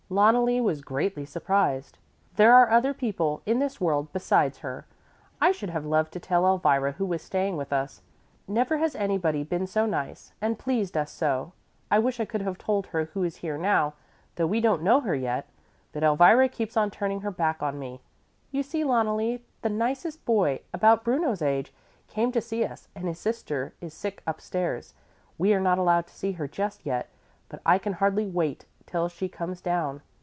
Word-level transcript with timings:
Loneli 0.13 0.59
was 0.59 0.81
greatly 0.81 1.23
surprised. 1.23 1.97
"There 2.35 2.53
are 2.53 2.69
other 2.69 2.93
people 2.93 3.41
in 3.45 3.59
this 3.59 3.79
world 3.79 4.11
besides 4.11 4.57
her. 4.57 4.85
I 5.39 5.53
should 5.53 5.69
have 5.69 5.85
loved 5.85 6.11
to 6.11 6.19
tell 6.19 6.45
Elvira 6.45 6.91
who 6.91 7.05
was 7.05 7.21
staying 7.21 7.55
with 7.55 7.71
us. 7.71 8.01
Never 8.45 8.75
has 8.79 8.93
anybody 8.93 9.45
been 9.45 9.65
so 9.65 9.85
nice 9.85 10.33
and 10.41 10.59
pleased 10.59 10.97
us 10.97 11.11
so. 11.13 11.53
I 11.89 11.99
wish 11.99 12.19
I 12.19 12.25
could 12.25 12.41
have 12.41 12.57
told 12.57 12.87
her 12.87 13.05
who 13.05 13.23
is 13.23 13.37
here 13.37 13.57
now, 13.57 13.93
though 14.35 14.47
we 14.47 14.59
don't 14.59 14.83
know 14.83 14.99
her 14.99 15.15
yet; 15.15 15.47
but 15.93 16.03
Elvira 16.03 16.49
keeps 16.49 16.75
on 16.75 16.91
turning 16.91 17.21
her 17.21 17.31
back 17.31 17.63
on 17.63 17.79
me. 17.79 18.01
You 18.51 18.63
see, 18.63 18.83
Loneli, 18.83 19.43
the 19.61 19.69
nicest 19.69 20.25
boy, 20.25 20.59
about 20.73 21.05
Bruno's 21.05 21.41
age, 21.41 21.73
came 22.09 22.33
to 22.33 22.41
see 22.41 22.65
us, 22.65 22.89
and 22.97 23.07
his 23.07 23.17
sister 23.17 23.75
is 23.79 23.93
sick 23.93 24.21
upstairs. 24.27 24.93
We 25.37 25.53
are 25.53 25.61
not 25.61 25.77
allowed 25.77 26.05
to 26.07 26.13
see 26.13 26.33
her 26.33 26.49
just 26.49 26.85
yet, 26.85 27.07
but 27.47 27.61
I 27.65 27.77
can 27.77 27.93
hardly 27.93 28.25
wait 28.27 28.65
till 28.87 29.07
she 29.07 29.29
comes 29.29 29.61
down. 29.61 30.01